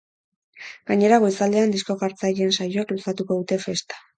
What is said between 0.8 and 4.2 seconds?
Gainera, goizaldean disko-jartzaileen saioek luzatuko dute festa.